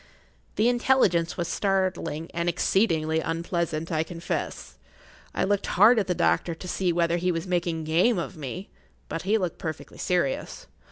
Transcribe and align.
The 0.55 0.67
intelligence 0.67 1.37
was 1.37 1.47
startling 1.47 2.31
and 2.33 2.49
exceedingly 2.49 3.19
unpleasant, 3.19 3.91
I 3.91 4.01
confess. 4.01 4.79
I 5.35 5.43
looked 5.43 5.67
hard 5.77 5.99
at 5.99 6.07
the 6.07 6.15
doctor 6.15 6.55
to 6.55 6.67
see 6.67 6.91
whether 6.91 7.17
he 7.17 7.31
was 7.31 7.45
making 7.45 7.83
game 7.83 8.17
of 8.17 8.35
me, 8.35 8.69
but 9.09 9.21
he 9.21 9.37
looked 9.37 9.59
perfectly 9.59 9.99
serious. 9.99 10.65